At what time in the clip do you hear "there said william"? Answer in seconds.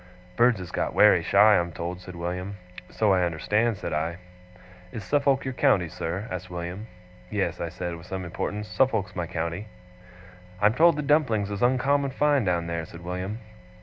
12.65-13.41